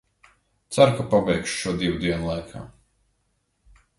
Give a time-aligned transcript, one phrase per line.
[0.73, 2.65] Ceru, ka pabeigšu šo divu dienu laikā.